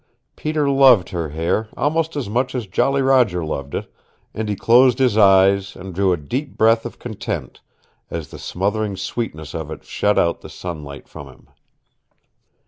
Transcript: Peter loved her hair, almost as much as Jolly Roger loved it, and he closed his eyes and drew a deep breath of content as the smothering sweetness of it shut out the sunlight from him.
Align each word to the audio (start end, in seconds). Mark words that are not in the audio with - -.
Peter 0.35 0.67
loved 0.67 1.09
her 1.09 1.29
hair, 1.29 1.67
almost 1.77 2.15
as 2.15 2.27
much 2.27 2.55
as 2.55 2.65
Jolly 2.65 3.03
Roger 3.03 3.45
loved 3.45 3.75
it, 3.75 3.85
and 4.33 4.49
he 4.49 4.55
closed 4.55 4.97
his 4.97 5.15
eyes 5.15 5.75
and 5.75 5.93
drew 5.93 6.11
a 6.11 6.17
deep 6.17 6.57
breath 6.57 6.87
of 6.87 6.97
content 6.97 7.61
as 8.09 8.29
the 8.29 8.39
smothering 8.39 8.97
sweetness 8.97 9.53
of 9.53 9.69
it 9.69 9.83
shut 9.85 10.17
out 10.17 10.41
the 10.41 10.49
sunlight 10.49 11.07
from 11.07 11.27
him. 11.27 11.47